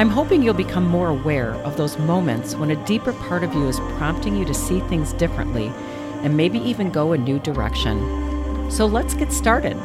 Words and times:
I'm 0.00 0.08
hoping 0.08 0.42
you'll 0.42 0.54
become 0.54 0.86
more 0.86 1.08
aware 1.08 1.52
of 1.56 1.76
those 1.76 1.98
moments 1.98 2.56
when 2.56 2.70
a 2.70 2.86
deeper 2.86 3.12
part 3.12 3.44
of 3.44 3.52
you 3.52 3.68
is 3.68 3.78
prompting 3.98 4.34
you 4.34 4.46
to 4.46 4.54
see 4.54 4.80
things 4.80 5.12
differently 5.12 5.66
and 6.22 6.34
maybe 6.34 6.58
even 6.60 6.90
go 6.90 7.12
a 7.12 7.18
new 7.18 7.38
direction. 7.38 8.70
So 8.70 8.86
let's 8.86 9.12
get 9.12 9.30
started. 9.30 9.76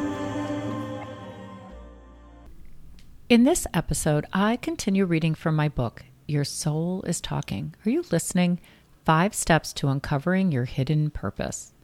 In 3.28 3.44
this 3.44 3.66
episode, 3.74 4.24
I 4.32 4.56
continue 4.56 5.04
reading 5.04 5.34
from 5.34 5.54
my 5.54 5.68
book, 5.68 6.06
Your 6.26 6.44
Soul 6.44 7.02
is 7.02 7.20
Talking. 7.20 7.74
Are 7.84 7.90
you 7.90 8.02
listening? 8.10 8.58
Five 9.04 9.34
Steps 9.34 9.74
to 9.74 9.88
Uncovering 9.88 10.50
Your 10.50 10.64
Hidden 10.64 11.10
Purpose. 11.10 11.74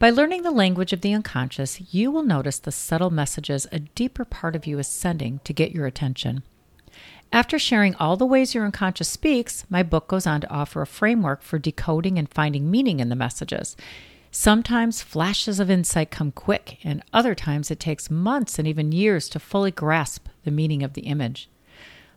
By 0.00 0.10
learning 0.10 0.42
the 0.42 0.50
language 0.50 0.92
of 0.92 1.00
the 1.00 1.14
unconscious, 1.14 1.94
you 1.94 2.10
will 2.10 2.24
notice 2.24 2.58
the 2.58 2.72
subtle 2.72 3.10
messages 3.10 3.68
a 3.70 3.78
deeper 3.78 4.24
part 4.24 4.56
of 4.56 4.66
you 4.66 4.80
is 4.80 4.88
sending 4.88 5.38
to 5.44 5.52
get 5.52 5.70
your 5.70 5.86
attention. 5.86 6.42
After 7.32 7.58
sharing 7.58 7.94
all 7.94 8.18
the 8.18 8.26
ways 8.26 8.54
your 8.54 8.66
unconscious 8.66 9.08
speaks, 9.08 9.64
my 9.70 9.82
book 9.82 10.06
goes 10.06 10.26
on 10.26 10.42
to 10.42 10.50
offer 10.50 10.82
a 10.82 10.86
framework 10.86 11.40
for 11.40 11.58
decoding 11.58 12.18
and 12.18 12.28
finding 12.28 12.70
meaning 12.70 13.00
in 13.00 13.08
the 13.08 13.16
messages. 13.16 13.74
Sometimes 14.30 15.00
flashes 15.00 15.58
of 15.58 15.70
insight 15.70 16.10
come 16.10 16.30
quick, 16.30 16.76
and 16.84 17.02
other 17.10 17.34
times 17.34 17.70
it 17.70 17.80
takes 17.80 18.10
months 18.10 18.58
and 18.58 18.68
even 18.68 18.92
years 18.92 19.30
to 19.30 19.38
fully 19.38 19.70
grasp 19.70 20.28
the 20.44 20.50
meaning 20.50 20.82
of 20.82 20.92
the 20.92 21.02
image. 21.02 21.48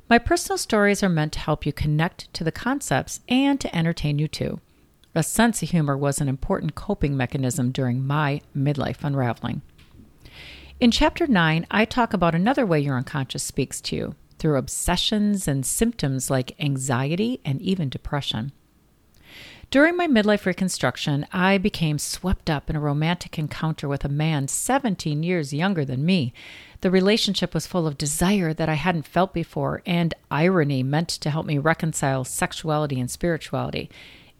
My 0.09 0.17
personal 0.17 0.57
stories 0.57 1.01
are 1.01 1.09
meant 1.09 1.31
to 1.33 1.39
help 1.39 1.65
you 1.65 1.71
connect 1.71 2.33
to 2.33 2.43
the 2.43 2.51
concepts 2.51 3.21
and 3.29 3.59
to 3.61 3.73
entertain 3.73 4.19
you 4.19 4.27
too. 4.27 4.59
A 5.15 5.23
sense 5.23 5.63
of 5.63 5.69
humor 5.69 5.95
was 5.95 6.19
an 6.19 6.27
important 6.27 6.75
coping 6.75 7.15
mechanism 7.15 7.71
during 7.71 8.05
my 8.05 8.41
midlife 8.55 9.01
unraveling. 9.01 9.61
In 10.81 10.91
Chapter 10.91 11.25
9, 11.25 11.67
I 11.71 11.85
talk 11.85 12.13
about 12.13 12.35
another 12.35 12.65
way 12.65 12.81
your 12.81 12.97
unconscious 12.97 13.43
speaks 13.43 13.79
to 13.79 13.95
you 13.95 14.15
through 14.45 14.57
obsessions 14.57 15.47
and 15.47 15.65
symptoms 15.65 16.29
like 16.29 16.55
anxiety 16.59 17.41
and 17.43 17.59
even 17.63 17.89
depression. 17.89 18.51
During 19.71 19.97
my 19.97 20.07
midlife 20.07 20.45
reconstruction, 20.45 21.25
I 21.33 21.57
became 21.57 21.97
swept 21.97 22.47
up 22.47 22.69
in 22.69 22.75
a 22.75 22.79
romantic 22.79 23.39
encounter 23.39 23.87
with 23.87 24.05
a 24.05 24.07
man 24.07 24.47
17 24.47 25.23
years 25.23 25.51
younger 25.51 25.83
than 25.83 26.05
me. 26.05 26.31
The 26.81 26.91
relationship 26.91 27.55
was 27.55 27.65
full 27.65 27.87
of 27.87 27.97
desire 27.97 28.53
that 28.53 28.69
I 28.69 28.75
hadn't 28.75 29.07
felt 29.07 29.33
before 29.33 29.81
and 29.83 30.13
irony 30.29 30.83
meant 30.83 31.09
to 31.09 31.31
help 31.31 31.47
me 31.47 31.57
reconcile 31.57 32.23
sexuality 32.23 32.99
and 32.99 33.09
spirituality. 33.09 33.89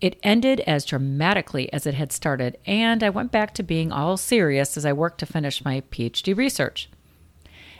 It 0.01 0.19
ended 0.21 0.59
as 0.67 0.85
dramatically 0.85 1.73
as 1.73 1.87
it 1.87 1.95
had 1.95 2.11
started, 2.11 2.59
and 2.67 3.01
I 3.01 3.09
went 3.09 3.31
back 3.31 3.55
to 3.55 3.63
being 3.63 3.91
all 3.91 4.17
serious 4.17 4.77
as 4.77 4.85
I 4.85 4.93
worked 4.93 5.17
to 5.21 5.25
finish 5.25 5.65
my 5.65 5.81
PhD 5.89 6.37
research. 6.37 6.89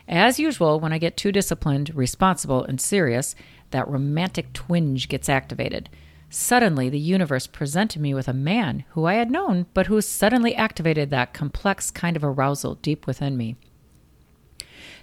As 0.08 0.40
usual, 0.40 0.80
when 0.80 0.94
I 0.94 0.98
get 0.98 1.18
too 1.18 1.32
disciplined, 1.32 1.96
responsible, 1.96 2.64
and 2.64 2.80
serious, 2.80 3.36
that 3.72 3.88
romantic 3.88 4.54
twinge 4.54 5.10
gets 5.10 5.30
activated. 5.30 5.90
Suddenly, 6.30 6.90
the 6.90 7.00
universe 7.00 7.48
presented 7.48 8.02
me 8.02 8.14
with 8.14 8.28
a 8.28 8.34
man 8.34 8.84
who 8.90 9.06
I 9.06 9.16
had 9.16 9.32
known, 9.32 9.66
but 9.74 9.88
who 9.88 10.00
suddenly 10.02 10.56
activated 10.56 11.10
that 11.10 11.34
complex 11.34 11.92
kind 11.92 12.16
of 12.16 12.24
arousal 12.24 12.76
deep 12.76 13.08
within 13.08 13.38
me. 13.38 13.56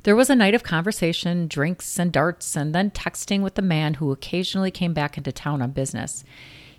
There 0.05 0.17
was 0.17 0.31
a 0.31 0.37
night 0.37 0.55
of 0.55 0.63
conversation, 0.63 1.47
drinks, 1.47 1.99
and 1.99 2.13
darts, 2.13 2.57
and 2.57 2.75
then 2.75 2.91
texting 2.91 3.41
with 3.41 3.55
the 3.55 3.63
man 3.63 3.95
who 3.95 4.11
occasionally 4.11 4.71
came 4.71 4.93
back 4.93 5.17
into 5.17 5.33
town 5.33 5.63
on 5.63 5.71
business. 5.71 6.25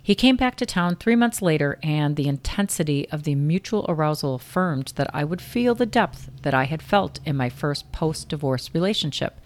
He 0.04 0.14
came 0.14 0.36
back 0.36 0.56
to 0.56 0.66
town 0.66 0.96
three 0.96 1.16
months 1.16 1.40
later, 1.40 1.78
and 1.82 2.14
the 2.14 2.28
intensity 2.28 3.08
of 3.08 3.22
the 3.22 3.34
mutual 3.34 3.86
arousal 3.88 4.34
affirmed 4.34 4.92
that 4.96 5.08
I 5.14 5.24
would 5.24 5.40
feel 5.40 5.74
the 5.74 5.86
depth 5.86 6.28
that 6.42 6.52
I 6.52 6.64
had 6.64 6.82
felt 6.82 7.20
in 7.24 7.38
my 7.38 7.48
first 7.48 7.90
post 7.90 8.28
divorce 8.28 8.68
relationship. 8.74 9.40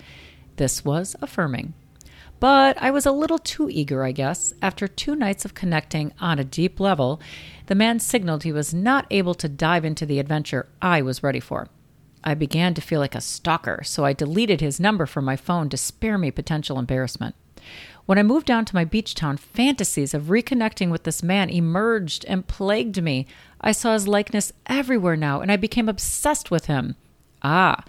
This 0.57 0.85
was 0.85 1.15
affirming. 1.23 1.75
But 2.41 2.77
I 2.83 2.91
was 2.91 3.07
a 3.07 3.13
little 3.13 3.39
too 3.39 3.71
eager, 3.71 4.03
I 4.03 4.11
guess. 4.11 4.53
After 4.61 4.89
two 4.89 5.15
nights 5.15 5.45
of 5.45 5.55
connecting 5.55 6.13
on 6.19 6.41
a 6.41 6.45
deep 6.45 6.81
level, 6.81 7.21
the 7.67 7.77
man 7.77 8.01
signaled 8.01 8.43
he 8.43 8.51
was 8.51 8.75
not 8.75 9.07
able 9.13 9.35
to 9.35 9.49
dive 9.49 9.85
into 9.85 10.05
the 10.05 10.19
adventure 10.19 10.67
I 10.83 11.03
was 11.03 11.23
ready 11.23 11.41
for. 11.41 11.69
I 12.25 12.35
began 12.35 12.75
to 12.75 12.81
feel 12.81 12.99
like 12.99 13.15
a 13.15 13.21
stalker, 13.21 13.83
so 13.85 14.05
I 14.05 14.13
deleted 14.13 14.61
his 14.61 14.81
number 14.81 15.07
from 15.07 15.25
my 15.25 15.37
phone 15.37 15.69
to 15.69 15.77
spare 15.77 16.19
me 16.19 16.33
potential 16.33 16.81
embarrassment. 16.81 17.37
When 18.09 18.17
I 18.17 18.23
moved 18.23 18.47
down 18.47 18.65
to 18.65 18.75
my 18.75 18.87
beach 18.87 19.15
town, 19.15 19.37
fantasies 19.37 20.15
of 20.15 20.31
reconnecting 20.31 20.91
with 20.91 21.03
this 21.03 21.23
man 21.23 21.51
emerged 21.51 22.25
and 22.25 22.47
plagued 22.47 23.03
me. 23.03 23.27
I 23.61 23.73
saw 23.73 23.93
his 23.93 24.09
likeness 24.09 24.51
everywhere 24.65 25.15
now, 25.15 25.43
and 25.43 25.53
I 25.53 25.57
became 25.57 25.91
obsessed 25.91 26.51
with 26.51 26.65
him. 26.65 26.97
Ah, 27.43 27.85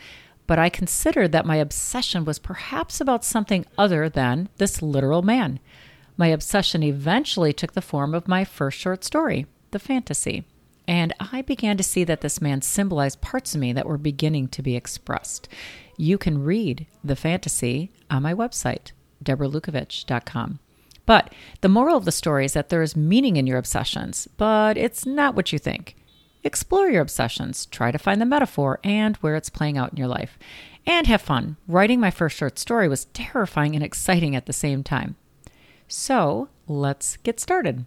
but 0.46 0.60
I 0.60 0.68
considered 0.68 1.32
that 1.32 1.46
my 1.46 1.56
obsession 1.56 2.26
was 2.26 2.38
perhaps 2.38 3.00
about 3.00 3.24
something 3.24 3.66
other 3.78 4.10
than 4.10 4.50
this 4.58 4.82
literal 4.82 5.22
man. 5.22 5.62
My 6.18 6.28
obsession 6.28 6.84
eventually 6.84 7.54
took 7.54 7.72
the 7.72 7.82
form 7.82 8.14
of 8.14 8.28
my 8.28 8.44
first 8.44 8.78
short 8.78 9.06
story, 9.06 9.46
The 9.72 9.80
Fantasy, 9.80 10.44
and 10.86 11.14
I 11.22 11.44
began 11.44 11.78
to 11.78 11.84
see 11.84 12.04
that 12.04 12.20
this 12.20 12.42
man 12.42 12.62
symbolized 12.62 13.22
parts 13.22 13.56
of 13.56 13.62
me 13.62 13.72
that 13.72 13.88
were 13.88 13.98
beginning 13.98 14.50
to 14.50 14.62
be 14.62 14.76
expressed. 14.76 15.48
You 15.96 16.18
can 16.18 16.44
read 16.44 16.88
The 17.06 17.16
Fantasy 17.16 17.90
on 18.12 18.24
my 18.24 18.34
website, 18.34 18.92
deborahlukovich.com. 19.24 20.60
But 21.06 21.34
the 21.62 21.70
moral 21.70 21.98
of 21.98 22.06
the 22.06 22.12
story 22.12 22.46
is 22.46 22.54
that 22.54 22.70
there 22.70 22.84
is 22.84 22.96
meaning 22.96 23.36
in 23.36 23.48
your 23.48 23.58
obsessions, 23.58 24.28
but 24.38 24.78
it's 24.78 25.06
not 25.06 25.36
what 25.36 25.52
you 25.52 25.58
think. 25.58 25.96
Explore 26.44 26.90
your 26.90 27.02
obsessions, 27.02 27.66
try 27.66 27.92
to 27.92 27.98
find 27.98 28.22
the 28.22 28.26
metaphor 28.26 28.80
and 28.84 29.18
where 29.18 29.36
it's 29.36 29.50
playing 29.50 29.78
out 29.78 29.92
in 29.92 29.98
your 29.98 30.08
life, 30.08 30.38
and 30.86 31.08
have 31.08 31.22
fun. 31.22 31.58
Writing 31.68 32.00
my 32.00 32.12
first 32.12 32.38
short 32.38 32.60
story 32.60 32.88
was 32.88 33.06
terrifying 33.06 33.76
and 33.76 33.84
exciting 33.84 34.36
at 34.36 34.46
the 34.46 34.54
same 34.54 34.84
time. 34.84 35.16
So 35.88 36.50
let's 36.68 37.18
get 37.18 37.40
started. 37.40 37.86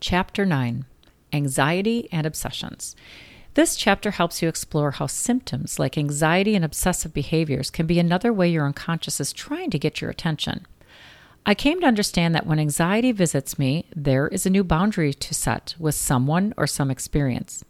Chapter 0.00 0.46
9 0.46 0.84
Anxiety 1.32 2.08
and 2.12 2.26
Obsessions. 2.26 2.94
This 3.56 3.74
chapter 3.74 4.10
helps 4.10 4.42
you 4.42 4.50
explore 4.50 4.90
how 4.90 5.06
symptoms 5.06 5.78
like 5.78 5.96
anxiety 5.96 6.54
and 6.54 6.62
obsessive 6.62 7.14
behaviors 7.14 7.70
can 7.70 7.86
be 7.86 7.98
another 7.98 8.30
way 8.30 8.50
your 8.50 8.66
unconscious 8.66 9.18
is 9.18 9.32
trying 9.32 9.70
to 9.70 9.78
get 9.78 9.98
your 9.98 10.10
attention. 10.10 10.66
I 11.46 11.54
came 11.54 11.80
to 11.80 11.86
understand 11.86 12.34
that 12.34 12.44
when 12.44 12.58
anxiety 12.58 13.12
visits 13.12 13.58
me, 13.58 13.86
there 13.96 14.28
is 14.28 14.44
a 14.44 14.50
new 14.50 14.62
boundary 14.62 15.14
to 15.14 15.32
set 15.32 15.74
with 15.78 15.94
someone 15.94 16.52
or 16.58 16.66
some 16.66 16.90
experience. 16.90 17.64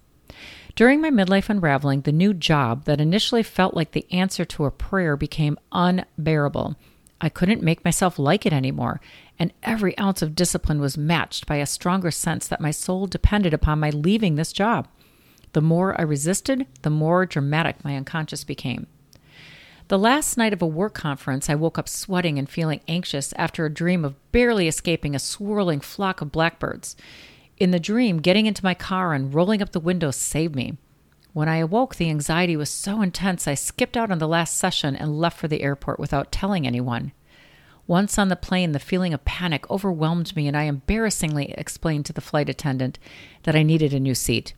During 0.74 1.00
my 1.00 1.12
midlife 1.12 1.48
unraveling, 1.48 2.00
the 2.00 2.10
new 2.10 2.34
job 2.34 2.86
that 2.86 3.00
initially 3.00 3.44
felt 3.44 3.74
like 3.74 3.92
the 3.92 4.10
answer 4.10 4.44
to 4.44 4.64
a 4.64 4.72
prayer 4.72 5.16
became 5.16 5.56
unbearable. 5.70 6.74
I 7.20 7.28
couldn't 7.28 7.62
make 7.62 7.84
myself 7.84 8.18
like 8.18 8.44
it 8.44 8.52
anymore, 8.52 9.00
and 9.38 9.52
every 9.62 9.96
ounce 9.98 10.20
of 10.20 10.34
discipline 10.34 10.80
was 10.80 10.98
matched 10.98 11.46
by 11.46 11.56
a 11.58 11.64
stronger 11.64 12.10
sense 12.10 12.48
that 12.48 12.60
my 12.60 12.72
soul 12.72 13.06
depended 13.06 13.54
upon 13.54 13.78
my 13.78 13.90
leaving 13.90 14.34
this 14.34 14.52
job. 14.52 14.88
The 15.56 15.62
more 15.62 15.98
I 15.98 16.04
resisted, 16.04 16.66
the 16.82 16.90
more 16.90 17.24
dramatic 17.24 17.82
my 17.82 17.96
unconscious 17.96 18.44
became. 18.44 18.88
The 19.88 19.98
last 19.98 20.36
night 20.36 20.52
of 20.52 20.60
a 20.60 20.66
work 20.66 20.92
conference, 20.92 21.48
I 21.48 21.54
woke 21.54 21.78
up 21.78 21.88
sweating 21.88 22.38
and 22.38 22.46
feeling 22.46 22.82
anxious 22.86 23.32
after 23.38 23.64
a 23.64 23.72
dream 23.72 24.04
of 24.04 24.16
barely 24.32 24.68
escaping 24.68 25.14
a 25.14 25.18
swirling 25.18 25.80
flock 25.80 26.20
of 26.20 26.30
blackbirds. 26.30 26.94
In 27.56 27.70
the 27.70 27.80
dream, 27.80 28.18
getting 28.18 28.44
into 28.44 28.62
my 28.62 28.74
car 28.74 29.14
and 29.14 29.32
rolling 29.32 29.62
up 29.62 29.72
the 29.72 29.80
window 29.80 30.10
saved 30.10 30.54
me. 30.54 30.76
When 31.32 31.48
I 31.48 31.56
awoke, 31.56 31.96
the 31.96 32.10
anxiety 32.10 32.58
was 32.58 32.68
so 32.68 33.00
intense 33.00 33.48
I 33.48 33.54
skipped 33.54 33.96
out 33.96 34.10
on 34.10 34.18
the 34.18 34.28
last 34.28 34.58
session 34.58 34.94
and 34.94 35.18
left 35.18 35.38
for 35.38 35.48
the 35.48 35.62
airport 35.62 35.98
without 35.98 36.30
telling 36.30 36.66
anyone. 36.66 37.12
Once 37.86 38.18
on 38.18 38.28
the 38.28 38.36
plane, 38.36 38.72
the 38.72 38.78
feeling 38.78 39.14
of 39.14 39.24
panic 39.24 39.70
overwhelmed 39.70 40.36
me, 40.36 40.48
and 40.48 40.54
I 40.54 40.64
embarrassingly 40.64 41.54
explained 41.56 42.04
to 42.04 42.12
the 42.12 42.20
flight 42.20 42.50
attendant 42.50 42.98
that 43.44 43.56
I 43.56 43.62
needed 43.62 43.94
a 43.94 43.98
new 43.98 44.14
seat. 44.14 44.52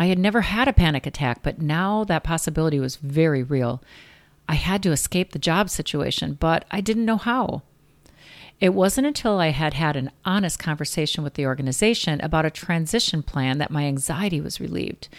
I 0.00 0.06
had 0.06 0.18
never 0.18 0.40
had 0.40 0.66
a 0.66 0.72
panic 0.72 1.06
attack, 1.06 1.42
but 1.42 1.60
now 1.60 2.04
that 2.04 2.24
possibility 2.24 2.80
was 2.80 2.96
very 2.96 3.42
real. 3.42 3.82
I 4.48 4.54
had 4.54 4.82
to 4.84 4.92
escape 4.92 5.32
the 5.32 5.38
job 5.38 5.68
situation, 5.68 6.38
but 6.40 6.64
I 6.70 6.80
didn't 6.80 7.04
know 7.04 7.18
how. 7.18 7.64
It 8.60 8.72
wasn't 8.72 9.06
until 9.06 9.38
I 9.38 9.48
had 9.48 9.74
had 9.74 9.96
an 9.96 10.10
honest 10.24 10.58
conversation 10.58 11.22
with 11.22 11.34
the 11.34 11.44
organization 11.44 12.18
about 12.22 12.46
a 12.46 12.50
transition 12.50 13.22
plan 13.22 13.58
that 13.58 13.70
my 13.70 13.84
anxiety 13.84 14.40
was 14.40 14.58
relieved. 14.58 15.10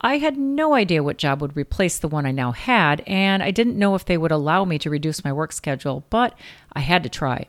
I 0.00 0.16
had 0.16 0.38
no 0.38 0.72
idea 0.72 1.02
what 1.02 1.18
job 1.18 1.42
would 1.42 1.54
replace 1.54 1.98
the 1.98 2.08
one 2.08 2.24
I 2.24 2.30
now 2.30 2.52
had, 2.52 3.02
and 3.06 3.42
I 3.42 3.50
didn't 3.50 3.78
know 3.78 3.94
if 3.94 4.06
they 4.06 4.16
would 4.16 4.32
allow 4.32 4.64
me 4.64 4.78
to 4.78 4.88
reduce 4.88 5.22
my 5.22 5.34
work 5.34 5.52
schedule, 5.52 6.04
but 6.08 6.32
I 6.72 6.80
had 6.80 7.02
to 7.02 7.10
try. 7.10 7.48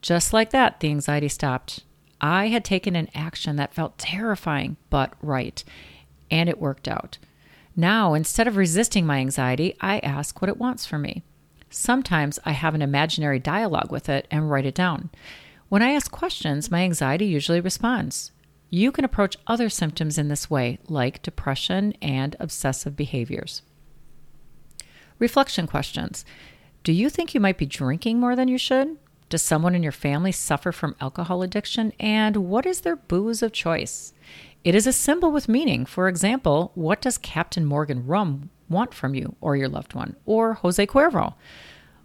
Just 0.00 0.32
like 0.32 0.48
that, 0.48 0.80
the 0.80 0.88
anxiety 0.88 1.28
stopped. 1.28 1.84
I 2.22 2.48
had 2.48 2.64
taken 2.64 2.96
an 2.96 3.10
action 3.14 3.56
that 3.56 3.74
felt 3.74 3.98
terrifying, 3.98 4.78
but 4.88 5.12
right, 5.20 5.62
and 6.30 6.48
it 6.48 6.60
worked 6.60 6.88
out. 6.88 7.18
Now, 7.74 8.14
instead 8.14 8.48
of 8.48 8.56
resisting 8.56 9.06
my 9.06 9.18
anxiety, 9.18 9.76
I 9.80 9.98
ask 9.98 10.40
what 10.40 10.48
it 10.48 10.56
wants 10.56 10.86
from 10.86 11.02
me. 11.02 11.22
Sometimes 11.68 12.38
I 12.44 12.52
have 12.52 12.74
an 12.74 12.82
imaginary 12.82 13.38
dialogue 13.38 13.92
with 13.92 14.08
it 14.08 14.26
and 14.30 14.50
write 14.50 14.64
it 14.64 14.74
down. 14.74 15.10
When 15.68 15.82
I 15.82 15.90
ask 15.90 16.10
questions, 16.10 16.70
my 16.70 16.82
anxiety 16.82 17.26
usually 17.26 17.60
responds. 17.60 18.32
You 18.70 18.92
can 18.92 19.04
approach 19.04 19.36
other 19.46 19.68
symptoms 19.68 20.16
in 20.16 20.28
this 20.28 20.48
way, 20.48 20.78
like 20.88 21.22
depression 21.22 21.92
and 22.00 22.34
obsessive 22.40 22.96
behaviors. 22.96 23.62
Reflection 25.18 25.66
questions 25.66 26.24
Do 26.82 26.92
you 26.92 27.10
think 27.10 27.34
you 27.34 27.40
might 27.40 27.58
be 27.58 27.66
drinking 27.66 28.20
more 28.20 28.36
than 28.36 28.48
you 28.48 28.58
should? 28.58 28.96
Does 29.28 29.42
someone 29.42 29.74
in 29.74 29.82
your 29.82 29.92
family 29.92 30.30
suffer 30.30 30.70
from 30.70 30.94
alcohol 31.00 31.42
addiction? 31.42 31.92
And 31.98 32.36
what 32.36 32.64
is 32.64 32.82
their 32.82 32.96
booze 32.96 33.42
of 33.42 33.52
choice? 33.52 34.12
It 34.62 34.74
is 34.74 34.86
a 34.86 34.92
symbol 34.92 35.32
with 35.32 35.48
meaning. 35.48 35.84
For 35.84 36.08
example, 36.08 36.70
what 36.74 37.00
does 37.00 37.18
Captain 37.18 37.64
Morgan 37.64 38.06
rum 38.06 38.50
want 38.68 38.94
from 38.94 39.14
you 39.14 39.34
or 39.40 39.56
your 39.56 39.68
loved 39.68 39.94
one? 39.94 40.16
Or 40.26 40.54
Jose 40.54 40.86
Cuervo? 40.86 41.34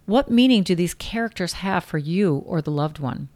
What 0.06 0.30
meaning 0.30 0.64
do 0.64 0.74
these 0.74 0.94
characters 0.94 1.54
have 1.54 1.84
for 1.84 1.98
you 1.98 2.42
or 2.46 2.60
the 2.60 2.72
loved 2.72 2.98
one? 2.98 3.28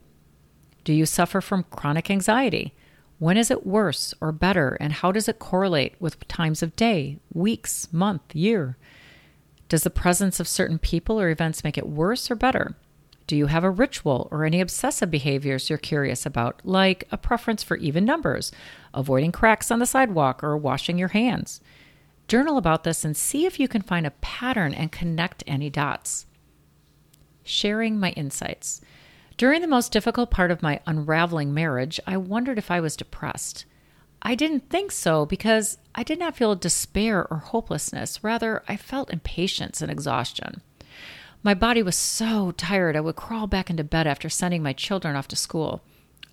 Do 0.83 0.93
you 0.93 1.05
suffer 1.05 1.39
from 1.39 1.65
chronic 1.69 2.11
anxiety? 2.11 2.73
When 3.19 3.37
is 3.37 3.49
it 3.49 3.65
worse 3.65 4.13
or 4.21 4.31
better, 4.31 4.77
and 4.79 4.93
how 4.93 5.11
does 5.11 5.27
it 5.27 5.39
correlate 5.39 5.95
with 5.99 6.27
times 6.27 6.61
of 6.61 6.75
day, 6.75 7.19
weeks, 7.33 7.91
month, 7.91 8.35
year? 8.35 8.77
Does 9.69 9.83
the 9.83 9.89
presence 9.89 10.39
of 10.39 10.47
certain 10.47 10.77
people 10.77 11.19
or 11.19 11.29
events 11.29 11.63
make 11.63 11.77
it 11.77 11.89
worse 11.89 12.29
or 12.29 12.35
better? 12.35 12.75
Do 13.27 13.35
you 13.35 13.47
have 13.47 13.65
a 13.65 13.69
ritual 13.69 14.29
or 14.31 14.45
any 14.45 14.61
obsessive 14.61 15.11
behaviors 15.11 15.69
you're 15.69 15.77
curious 15.77 16.25
about, 16.25 16.61
like 16.63 17.03
a 17.11 17.17
preference 17.17 17.61
for 17.61 17.75
even 17.77 18.05
numbers, 18.05 18.53
avoiding 18.93 19.33
cracks 19.33 19.69
on 19.69 19.79
the 19.79 19.85
sidewalk, 19.85 20.41
or 20.43 20.55
washing 20.55 20.97
your 20.97 21.09
hands? 21.09 21.59
Journal 22.29 22.57
about 22.57 22.85
this 22.85 23.03
and 23.03 23.15
see 23.15 23.45
if 23.45 23.59
you 23.59 23.67
can 23.67 23.81
find 23.81 24.07
a 24.07 24.11
pattern 24.11 24.73
and 24.73 24.91
connect 24.91 25.43
any 25.45 25.69
dots. 25.69 26.25
Sharing 27.43 27.99
my 27.99 28.11
insights. 28.11 28.81
During 29.35 29.61
the 29.61 29.67
most 29.67 29.91
difficult 29.91 30.31
part 30.31 30.49
of 30.49 30.63
my 30.63 30.79
unraveling 30.87 31.53
marriage, 31.53 31.99
I 32.07 32.17
wondered 32.17 32.57
if 32.57 32.71
I 32.71 32.79
was 32.79 32.95
depressed. 32.95 33.65
I 34.21 34.35
didn't 34.35 34.69
think 34.69 34.91
so 34.91 35.25
because 35.25 35.77
I 35.93 36.03
did 36.03 36.17
not 36.17 36.35
feel 36.35 36.55
despair 36.55 37.27
or 37.29 37.37
hopelessness. 37.37 38.23
Rather, 38.23 38.63
I 38.67 38.77
felt 38.77 39.11
impatience 39.11 39.81
and 39.81 39.91
exhaustion. 39.91 40.61
My 41.47 41.53
body 41.53 41.81
was 41.81 41.95
so 41.95 42.51
tired, 42.51 42.97
I 42.97 42.99
would 42.99 43.15
crawl 43.15 43.47
back 43.47 43.69
into 43.69 43.85
bed 43.85 44.05
after 44.05 44.27
sending 44.27 44.61
my 44.61 44.73
children 44.73 45.15
off 45.15 45.29
to 45.29 45.37
school. 45.37 45.81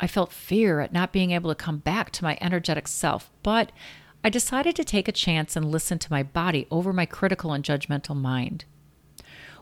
I 0.00 0.08
felt 0.08 0.32
fear 0.32 0.80
at 0.80 0.92
not 0.92 1.12
being 1.12 1.30
able 1.30 1.50
to 1.52 1.54
come 1.54 1.78
back 1.78 2.10
to 2.10 2.24
my 2.24 2.36
energetic 2.40 2.88
self, 2.88 3.30
but 3.44 3.70
I 4.24 4.28
decided 4.28 4.74
to 4.74 4.82
take 4.82 5.06
a 5.06 5.12
chance 5.12 5.54
and 5.54 5.70
listen 5.70 6.00
to 6.00 6.10
my 6.10 6.24
body 6.24 6.66
over 6.68 6.92
my 6.92 7.06
critical 7.06 7.52
and 7.52 7.62
judgmental 7.64 8.16
mind. 8.16 8.64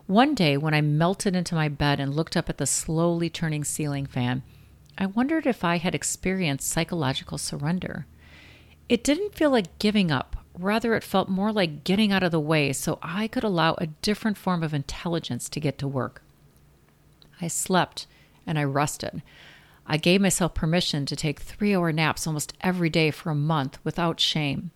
One 0.06 0.34
day, 0.34 0.56
when 0.56 0.72
I 0.72 0.80
melted 0.80 1.36
into 1.36 1.54
my 1.54 1.68
bed 1.68 2.00
and 2.00 2.14
looked 2.14 2.34
up 2.34 2.48
at 2.48 2.56
the 2.56 2.64
slowly 2.64 3.28
turning 3.28 3.62
ceiling 3.62 4.06
fan, 4.06 4.44
I 4.96 5.04
wondered 5.04 5.46
if 5.46 5.64
I 5.64 5.76
had 5.76 5.94
experienced 5.94 6.70
psychological 6.70 7.36
surrender. 7.36 8.06
It 8.88 9.04
didn't 9.04 9.34
feel 9.34 9.50
like 9.50 9.78
giving 9.78 10.10
up, 10.10 10.41
rather, 10.58 10.94
it 10.94 11.04
felt 11.04 11.28
more 11.28 11.52
like 11.52 11.84
getting 11.84 12.12
out 12.12 12.22
of 12.22 12.32
the 12.32 12.40
way 12.40 12.72
so 12.72 12.98
I 13.02 13.28
could 13.28 13.44
allow 13.44 13.74
a 13.74 13.86
different 13.86 14.36
form 14.36 14.62
of 14.62 14.74
intelligence 14.74 15.48
to 15.48 15.60
get 15.60 15.78
to 15.78 15.88
work. 15.88 16.22
I 17.40 17.48
slept 17.48 18.06
and 18.46 18.58
I 18.58 18.64
rested. 18.64 19.22
I 19.86 19.96
gave 19.96 20.20
myself 20.20 20.54
permission 20.54 21.06
to 21.06 21.16
take 21.16 21.40
three 21.40 21.74
hour 21.74 21.92
naps 21.92 22.26
almost 22.26 22.54
every 22.60 22.88
day 22.88 23.10
for 23.10 23.30
a 23.30 23.34
month 23.34 23.78
without 23.84 24.20
shame. 24.20 24.70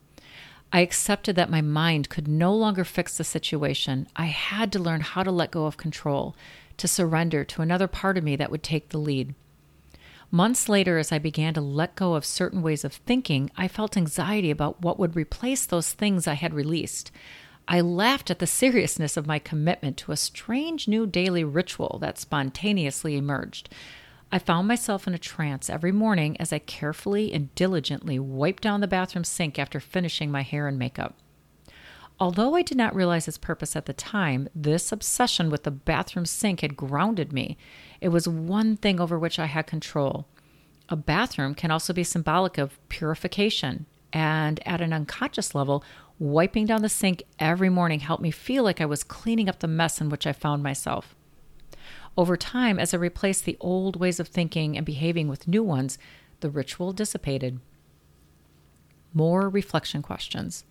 I 0.73 0.81
accepted 0.81 1.37
that 1.37 1.51
my 1.51 1.61
mind 1.61 2.09
could 2.09 2.27
no 2.27 2.55
longer 2.55 2.85
fix 2.85 3.17
the 3.17 3.25
situation. 3.25 4.09
I 4.17 4.27
had 4.27 4.73
to 4.73 4.79
learn 4.79 5.01
how 5.01 5.23
to 5.23 5.31
let 5.31 5.53
go 5.53 5.67
of 5.67 5.77
control, 5.77 6.35
to 6.77 6.89
surrender 6.89 7.45
to 7.45 7.63
another 7.63 7.87
part 7.87 8.19
of 8.19 8.25
me 8.25 8.37
that 8.37 8.51
would 8.51 8.63
take 8.63 8.89
the 8.89 8.99
lead. 8.99 9.35
Months 10.31 10.69
later, 10.69 10.99
as 10.99 11.13
I 11.13 11.19
began 11.19 11.55
to 11.55 11.61
let 11.61 11.95
go 11.95 12.15
of 12.15 12.25
certain 12.25 12.61
ways 12.61 12.85
of 12.85 12.93
thinking, 12.93 13.51
I 13.57 13.69
felt 13.69 13.97
anxiety 13.97 14.51
about 14.51 14.83
what 14.83 14.99
would 14.99 15.15
replace 15.15 15.65
those 15.65 15.93
things 15.93 16.27
I 16.27 16.35
had 16.35 16.53
released. 16.53 17.13
I 17.69 17.81
laughed 17.81 18.31
at 18.31 18.39
the 18.39 18.47
seriousness 18.47 19.17
of 19.17 19.27
my 19.27 19.39
commitment 19.39 19.97
to 19.99 20.13
a 20.13 20.17
strange 20.17 20.89
new 20.89 21.07
daily 21.07 21.45
ritual 21.45 21.99
that 22.01 22.19
spontaneously 22.19 23.17
emerged. 23.17 23.69
I 24.33 24.39
found 24.41 24.67
myself 24.67 25.07
in 25.07 25.15
a 25.15 25.19
trance 25.19 25.71
every 25.71 25.93
morning 25.93 26.37
as 26.41 26.53
I 26.53 26.59
carefully 26.59 27.33
and 27.33 27.55
diligently 27.55 28.19
wiped 28.19 28.63
down 28.63 28.81
the 28.81 28.89
bathroom 28.89 29.25
sink 29.25 29.59
after 29.59 29.79
finishing 29.79 30.31
my 30.31 30.43
hair 30.43 30.67
and 30.67 30.79
makeup. 30.79 31.15
Although 32.19 32.55
I 32.55 32.63
did 32.63 32.79
not 32.79 32.95
realize 32.95 33.29
its 33.29 33.37
purpose 33.37 33.77
at 33.77 33.85
the 33.85 33.93
time, 33.93 34.49
this 34.55 34.91
obsession 34.91 35.51
with 35.51 35.65
the 35.65 35.71
bathroom 35.71 36.25
sink 36.25 36.63
had 36.63 36.77
grounded 36.77 37.33
me. 37.33 37.59
It 38.01 38.09
was 38.09 38.27
one 38.27 38.77
thing 38.77 39.01
over 39.01 39.19
which 39.19 39.39
I 39.39 39.47
had 39.47 39.67
control. 39.67 40.27
A 40.89 40.97
bathroom 40.97 41.55
can 41.55 41.71
also 41.71 41.93
be 41.93 42.05
symbolic 42.05 42.57
of 42.57 42.79
purification, 42.89 43.85
and 44.13 44.67
at 44.67 44.81
an 44.81 44.95
unconscious 44.95 45.55
level, 45.55 45.85
wiping 46.19 46.65
down 46.65 46.81
the 46.81 46.89
sink 46.89 47.23
every 47.39 47.69
morning 47.69 48.01
helped 48.01 48.23
me 48.23 48.31
feel 48.31 48.65
like 48.65 48.81
I 48.81 48.87
was 48.87 49.05
cleaning 49.05 49.49
up 49.49 49.59
the 49.59 49.69
mess 49.69 50.01
in 50.01 50.09
which 50.09 50.27
I 50.27 50.33
found 50.33 50.63
myself. 50.63 51.15
Over 52.17 52.39
time, 52.39 52.79
as 52.79 52.95
I 52.95 52.97
replaced 52.97 53.45
the 53.45 53.59
old 53.61 53.97
ways 53.97 54.19
of 54.19 54.29
thinking 54.29 54.75
and 54.75 54.87
behaving 54.87 55.29
with 55.29 55.47
new 55.47 55.63
ones, 55.63 55.99
the 56.41 56.49
ritual 56.49 56.93
dissipated. 56.93 57.61
More 59.13 59.51
reflection 59.51 60.01
questions. 60.01 60.65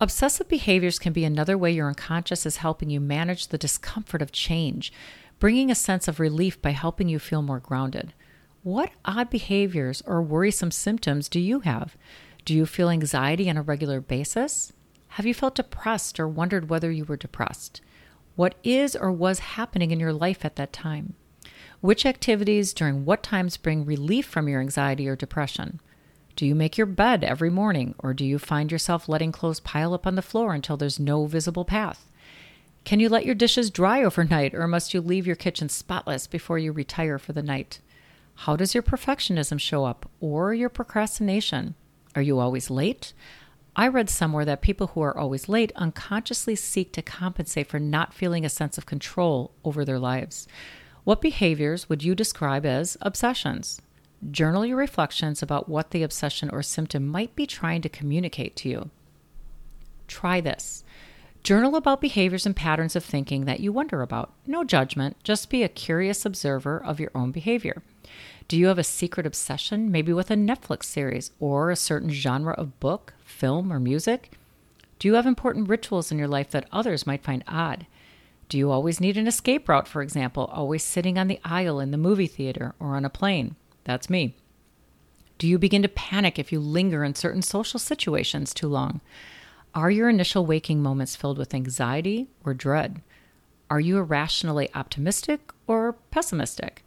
Obsessive 0.00 0.48
behaviors 0.48 0.98
can 0.98 1.12
be 1.12 1.24
another 1.24 1.56
way 1.56 1.70
your 1.70 1.88
unconscious 1.88 2.44
is 2.44 2.56
helping 2.58 2.90
you 2.90 3.00
manage 3.00 3.48
the 3.48 3.58
discomfort 3.58 4.20
of 4.20 4.32
change, 4.32 4.92
bringing 5.38 5.70
a 5.70 5.74
sense 5.74 6.08
of 6.08 6.18
relief 6.18 6.60
by 6.60 6.70
helping 6.70 7.08
you 7.08 7.18
feel 7.18 7.42
more 7.42 7.60
grounded. 7.60 8.12
What 8.64 8.90
odd 9.04 9.30
behaviors 9.30 10.02
or 10.06 10.20
worrisome 10.20 10.72
symptoms 10.72 11.28
do 11.28 11.38
you 11.38 11.60
have? 11.60 11.96
Do 12.44 12.54
you 12.54 12.66
feel 12.66 12.90
anxiety 12.90 13.48
on 13.48 13.56
a 13.56 13.62
regular 13.62 14.00
basis? 14.00 14.72
Have 15.08 15.26
you 15.26 15.34
felt 15.34 15.54
depressed 15.54 16.18
or 16.18 16.26
wondered 16.26 16.68
whether 16.68 16.90
you 16.90 17.04
were 17.04 17.16
depressed? 17.16 17.80
What 18.34 18.56
is 18.64 18.96
or 18.96 19.12
was 19.12 19.38
happening 19.38 19.92
in 19.92 20.00
your 20.00 20.12
life 20.12 20.44
at 20.44 20.56
that 20.56 20.72
time? 20.72 21.14
Which 21.80 22.04
activities 22.04 22.74
during 22.74 23.04
what 23.04 23.22
times 23.22 23.56
bring 23.56 23.84
relief 23.84 24.26
from 24.26 24.48
your 24.48 24.60
anxiety 24.60 25.06
or 25.06 25.14
depression? 25.14 25.80
Do 26.36 26.46
you 26.46 26.56
make 26.56 26.76
your 26.76 26.86
bed 26.86 27.22
every 27.22 27.50
morning, 27.50 27.94
or 27.98 28.12
do 28.12 28.24
you 28.24 28.40
find 28.40 28.72
yourself 28.72 29.08
letting 29.08 29.30
clothes 29.30 29.60
pile 29.60 29.94
up 29.94 30.04
on 30.04 30.16
the 30.16 30.22
floor 30.22 30.52
until 30.52 30.76
there's 30.76 30.98
no 30.98 31.26
visible 31.26 31.64
path? 31.64 32.08
Can 32.84 32.98
you 32.98 33.08
let 33.08 33.24
your 33.24 33.36
dishes 33.36 33.70
dry 33.70 34.02
overnight, 34.02 34.52
or 34.52 34.66
must 34.66 34.92
you 34.92 35.00
leave 35.00 35.28
your 35.28 35.36
kitchen 35.36 35.68
spotless 35.68 36.26
before 36.26 36.58
you 36.58 36.72
retire 36.72 37.20
for 37.20 37.32
the 37.32 37.42
night? 37.42 37.78
How 38.34 38.56
does 38.56 38.74
your 38.74 38.82
perfectionism 38.82 39.60
show 39.60 39.84
up, 39.84 40.10
or 40.20 40.52
your 40.52 40.68
procrastination? 40.68 41.76
Are 42.16 42.22
you 42.22 42.40
always 42.40 42.68
late? 42.68 43.12
I 43.76 43.86
read 43.86 44.10
somewhere 44.10 44.44
that 44.44 44.60
people 44.60 44.88
who 44.88 45.02
are 45.02 45.16
always 45.16 45.48
late 45.48 45.72
unconsciously 45.76 46.56
seek 46.56 46.92
to 46.92 47.02
compensate 47.02 47.68
for 47.68 47.78
not 47.78 48.12
feeling 48.12 48.44
a 48.44 48.48
sense 48.48 48.76
of 48.76 48.86
control 48.86 49.52
over 49.64 49.84
their 49.84 50.00
lives. 50.00 50.48
What 51.04 51.20
behaviors 51.20 51.88
would 51.88 52.02
you 52.02 52.14
describe 52.16 52.66
as 52.66 52.96
obsessions? 53.00 53.80
Journal 54.30 54.64
your 54.64 54.76
reflections 54.76 55.42
about 55.42 55.68
what 55.68 55.90
the 55.90 56.02
obsession 56.02 56.48
or 56.50 56.62
symptom 56.62 57.06
might 57.06 57.34
be 57.36 57.46
trying 57.46 57.82
to 57.82 57.88
communicate 57.88 58.56
to 58.56 58.68
you. 58.68 58.90
Try 60.08 60.40
this. 60.40 60.84
Journal 61.42 61.76
about 61.76 62.00
behaviors 62.00 62.46
and 62.46 62.56
patterns 62.56 62.96
of 62.96 63.04
thinking 63.04 63.44
that 63.44 63.60
you 63.60 63.70
wonder 63.70 64.00
about. 64.00 64.32
No 64.46 64.64
judgment, 64.64 65.16
just 65.22 65.50
be 65.50 65.62
a 65.62 65.68
curious 65.68 66.24
observer 66.24 66.82
of 66.82 66.98
your 66.98 67.10
own 67.14 67.32
behavior. 67.32 67.82
Do 68.48 68.56
you 68.56 68.68
have 68.68 68.78
a 68.78 68.84
secret 68.84 69.26
obsession, 69.26 69.90
maybe 69.90 70.12
with 70.12 70.30
a 70.30 70.36
Netflix 70.36 70.84
series 70.84 71.30
or 71.38 71.70
a 71.70 71.76
certain 71.76 72.10
genre 72.10 72.54
of 72.54 72.80
book, 72.80 73.12
film, 73.24 73.70
or 73.70 73.78
music? 73.78 74.32
Do 74.98 75.08
you 75.08 75.14
have 75.14 75.26
important 75.26 75.68
rituals 75.68 76.10
in 76.10 76.18
your 76.18 76.28
life 76.28 76.50
that 76.52 76.68
others 76.72 77.06
might 77.06 77.22
find 77.22 77.44
odd? 77.46 77.86
Do 78.48 78.56
you 78.56 78.70
always 78.70 79.00
need 79.00 79.18
an 79.18 79.26
escape 79.26 79.68
route, 79.68 79.88
for 79.88 80.00
example, 80.00 80.46
always 80.46 80.82
sitting 80.82 81.18
on 81.18 81.28
the 81.28 81.40
aisle 81.44 81.78
in 81.78 81.90
the 81.90 81.98
movie 81.98 82.26
theater 82.26 82.74
or 82.78 82.96
on 82.96 83.04
a 83.04 83.10
plane? 83.10 83.56
That's 83.84 84.10
me. 84.10 84.34
Do 85.38 85.46
you 85.48 85.58
begin 85.58 85.82
to 85.82 85.88
panic 85.88 86.38
if 86.38 86.52
you 86.52 86.60
linger 86.60 87.04
in 87.04 87.14
certain 87.14 87.42
social 87.42 87.78
situations 87.78 88.54
too 88.54 88.68
long? 88.68 89.00
Are 89.74 89.90
your 89.90 90.08
initial 90.08 90.46
waking 90.46 90.82
moments 90.82 91.16
filled 91.16 91.38
with 91.38 91.54
anxiety 91.54 92.28
or 92.44 92.54
dread? 92.54 93.02
Are 93.68 93.80
you 93.80 93.98
irrationally 93.98 94.68
optimistic 94.74 95.52
or 95.66 95.94
pessimistic? 96.10 96.84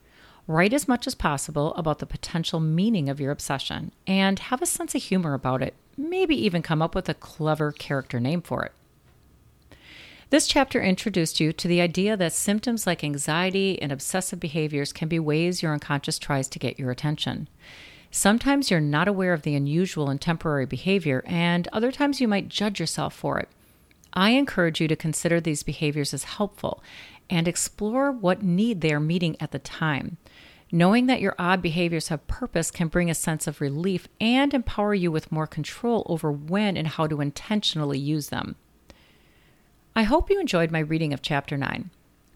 Write 0.48 0.72
as 0.72 0.88
much 0.88 1.06
as 1.06 1.14
possible 1.14 1.74
about 1.76 2.00
the 2.00 2.06
potential 2.06 2.62
meaning 2.62 3.10
of 3.10 3.20
your 3.20 3.32
obsession 3.32 3.92
and 4.08 4.40
have 4.40 4.62
a 4.62 4.66
sense 4.66 4.96
of 4.96 5.04
humor 5.04 5.34
about 5.34 5.62
it. 5.62 5.74
maybe 5.98 6.36
even 6.36 6.62
come 6.62 6.82
up 6.82 6.94
with 6.96 7.10
a 7.10 7.14
clever 7.16 7.72
character 7.72 8.20
name 8.20 8.42
for 8.42 8.64
it. 8.64 8.72
This 10.30 10.46
chapter 10.46 10.82
introduced 10.82 11.40
you 11.40 11.54
to 11.54 11.70
the 11.70 11.80
idea 11.80 12.18
that 12.18 12.34
symptoms 12.34 12.86
like 12.86 13.02
anxiety 13.02 13.82
and 13.82 13.94
obsessive 13.94 14.42
behaviors 14.42 14.92
can 14.92 15.08
be 15.08 15.20
ways 15.20 15.64
your 15.64 15.72
unconscious 15.72 16.20
tries 16.20 16.50
to 16.50 16.60
get 16.60 16.78
your 16.78 16.92
attention. 16.92 17.48
Sometimes 18.12 18.70
you're 18.70 18.82
not 18.82 19.08
aware 19.08 19.32
of 19.32 19.44
the 19.44 19.56
unusual 19.56 20.10
and 20.10 20.20
temporary 20.20 20.66
behavior, 20.66 21.24
and 21.26 21.70
other 21.72 21.94
times 21.94 22.20
you 22.20 22.28
might 22.28 22.50
judge 22.50 22.78
yourself 22.78 23.14
for 23.14 23.40
it. 23.40 23.48
I 24.12 24.32
encourage 24.32 24.82
you 24.82 24.90
to 24.90 24.98
consider 24.98 25.40
these 25.40 25.64
behaviors 25.64 26.14
as 26.14 26.26
helpful 26.26 26.84
and 27.30 27.48
explore 27.48 28.12
what 28.12 28.44
need 28.44 28.82
they 28.82 28.92
are 28.92 29.00
meeting 29.00 29.38
at 29.40 29.52
the 29.52 29.60
time. 29.60 30.18
Knowing 30.74 31.06
that 31.06 31.22
your 31.22 31.36
odd 31.40 31.62
behaviors 31.62 32.10
have 32.10 32.28
purpose 32.28 32.70
can 32.70 32.90
bring 32.90 33.10
a 33.10 33.16
sense 33.16 33.48
of 33.48 33.62
relief 33.62 34.10
and 34.20 34.54
empower 34.54 34.94
you 34.94 35.10
with 35.10 35.32
more 35.32 35.48
control 35.48 36.06
over 36.10 36.30
when 36.30 36.76
and 36.76 36.90
how 36.90 37.08
to 37.08 37.22
intentionally 37.22 37.98
use 37.98 38.28
them. 38.28 38.58
I 39.98 40.04
hope 40.04 40.30
you 40.30 40.40
enjoyed 40.40 40.70
my 40.70 40.78
reading 40.78 41.12
of 41.12 41.24
Chapter 41.24 41.58
9. 41.58 41.90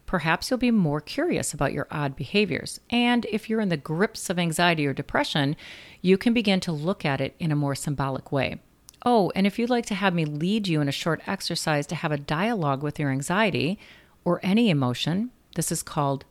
Perhaps 0.04 0.50
you'll 0.50 0.58
be 0.58 0.72
more 0.72 1.00
curious 1.00 1.54
about 1.54 1.72
your 1.72 1.86
odd 1.92 2.16
behaviors, 2.16 2.80
and 2.90 3.24
if 3.26 3.48
you're 3.48 3.60
in 3.60 3.68
the 3.68 3.76
grips 3.76 4.28
of 4.28 4.36
anxiety 4.36 4.84
or 4.84 4.92
depression, 4.92 5.54
you 6.00 6.18
can 6.18 6.32
begin 6.32 6.58
to 6.58 6.72
look 6.72 7.04
at 7.04 7.20
it 7.20 7.36
in 7.38 7.52
a 7.52 7.56
more 7.56 7.76
symbolic 7.76 8.32
way. 8.32 8.60
Oh, 9.06 9.30
and 9.36 9.46
if 9.46 9.60
you'd 9.60 9.70
like 9.70 9.86
to 9.86 9.94
have 9.94 10.12
me 10.12 10.24
lead 10.24 10.66
you 10.66 10.80
in 10.80 10.88
a 10.88 10.92
short 10.92 11.22
exercise 11.28 11.86
to 11.86 11.94
have 11.94 12.10
a 12.10 12.16
dialogue 12.16 12.82
with 12.82 12.98
your 12.98 13.12
anxiety 13.12 13.78
or 14.24 14.40
any 14.42 14.68
emotion, 14.68 15.30
this 15.54 15.70
is 15.70 15.84
called 15.84 16.24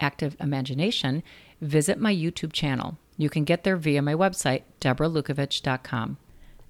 active 0.00 0.36
imagination, 0.38 1.22
visit 1.62 1.98
my 1.98 2.14
YouTube 2.14 2.52
channel. 2.52 2.98
You 3.16 3.30
can 3.30 3.44
get 3.44 3.64
there 3.64 3.78
via 3.78 4.02
my 4.02 4.12
website, 4.12 4.64
deborahlukovich.com. 4.82 6.18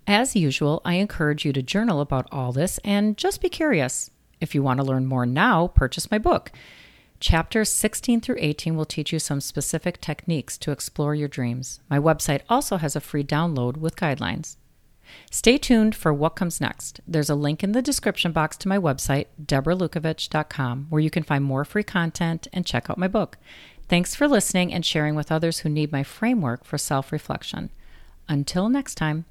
As 0.07 0.37
usual, 0.37 0.83
I 0.85 0.95
encourage 0.95 1.45
you 1.45 1.53
to 1.55 1.63
journal 1.63 2.01
about 2.01 2.29
all 2.31 2.53
this 2.53 2.79
and 2.85 3.17
just 3.17 3.41
be 3.41 3.49
curious. 3.49 4.11
If 4.41 4.55
you 4.55 4.63
want 4.63 4.79
to 4.81 4.85
learn 4.87 5.07
more 5.07 5.25
now, 5.25 5.69
purchase 5.69 6.11
my 6.11 6.19
book. 6.19 6.53
Chapters 7.21 7.71
16 7.71 8.21
through 8.21 8.37
18 8.39 8.77
will 8.77 8.85
teach 8.85 9.13
you 9.13 9.19
some 9.19 9.41
specific 9.41 10.01
techniques 10.03 10.59
to 10.59 10.73
explore 10.73 11.15
your 11.15 11.29
dreams. 11.29 11.81
My 11.89 11.99
website 11.99 12.43
also 12.51 12.77
has 12.77 12.95
a 12.95 13.01
free 13.01 13.25
download 13.25 13.79
with 13.79 13.97
guidelines. 13.97 14.57
Stay 15.31 15.57
tuned 15.57 15.95
for 15.95 16.13
what 16.13 16.37
comes 16.37 16.61
next. 16.61 17.01
There's 17.07 17.31
a 17.31 17.35
link 17.35 17.65
in 17.65 17.73
the 17.73 17.81
description 17.81 18.33
box 18.33 18.59
to 18.59 18.69
my 18.69 18.79
website, 18.79 19.27
deborahlukovich.com, 19.43 20.87
where 20.91 21.01
you 21.01 21.11
can 21.11 21.23
find 21.23 21.45
more 21.45 21.65
free 21.65 21.83
content 21.83 22.47
and 22.53 22.67
check 22.67 22.91
out 22.91 22.99
my 22.99 23.09
book. 23.09 23.39
Thanks 23.89 24.15
for 24.15 24.29
listening 24.29 24.73
and 24.73 24.85
sharing 24.85 25.15
with 25.15 25.33
others 25.33 25.61
who 25.61 25.69
need 25.69 25.93
my 25.93 26.03
framework 26.03 26.65
for 26.65 26.77
self 26.77 27.13
reflection. 27.13 27.71
Until 28.29 28.69
next 28.69 28.97
time. 28.97 29.25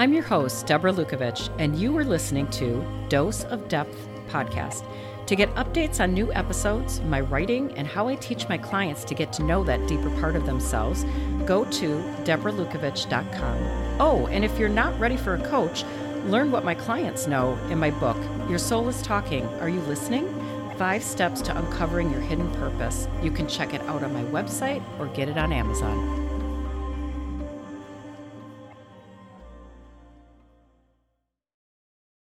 I'm 0.00 0.14
your 0.14 0.22
host, 0.22 0.64
Deborah 0.66 0.94
Lukovich, 0.94 1.50
and 1.58 1.78
you 1.78 1.94
are 1.98 2.04
listening 2.04 2.48
to 2.52 2.82
Dose 3.10 3.44
of 3.44 3.68
Depth 3.68 4.08
podcast. 4.30 4.82
To 5.26 5.36
get 5.36 5.54
updates 5.56 6.00
on 6.00 6.14
new 6.14 6.32
episodes, 6.32 7.02
my 7.02 7.20
writing, 7.20 7.70
and 7.76 7.86
how 7.86 8.08
I 8.08 8.14
teach 8.14 8.48
my 8.48 8.56
clients 8.56 9.04
to 9.04 9.14
get 9.14 9.30
to 9.34 9.42
know 9.42 9.62
that 9.64 9.86
deeper 9.86 10.08
part 10.18 10.36
of 10.36 10.46
themselves, 10.46 11.04
go 11.44 11.66
to 11.66 12.02
deborahlukovich.com. 12.24 13.98
Oh, 14.00 14.26
and 14.28 14.42
if 14.42 14.58
you're 14.58 14.70
not 14.70 14.98
ready 14.98 15.18
for 15.18 15.34
a 15.34 15.48
coach, 15.50 15.84
learn 16.24 16.50
what 16.50 16.64
my 16.64 16.74
clients 16.74 17.26
know 17.26 17.52
in 17.68 17.78
my 17.78 17.90
book, 17.90 18.16
Your 18.48 18.58
Soul 18.58 18.88
is 18.88 19.02
Talking. 19.02 19.44
Are 19.60 19.68
you 19.68 19.80
listening? 19.80 20.26
Five 20.78 21.04
Steps 21.04 21.42
to 21.42 21.58
Uncovering 21.58 22.10
Your 22.10 22.22
Hidden 22.22 22.50
Purpose. 22.52 23.06
You 23.22 23.30
can 23.30 23.46
check 23.46 23.74
it 23.74 23.82
out 23.82 24.02
on 24.02 24.14
my 24.14 24.24
website 24.24 24.82
or 24.98 25.08
get 25.08 25.28
it 25.28 25.36
on 25.36 25.52
Amazon. 25.52 26.19